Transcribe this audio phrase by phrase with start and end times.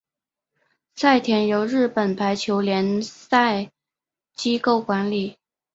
[0.95, 3.69] 赛事由日本排球联赛
[4.33, 5.37] 机构管理。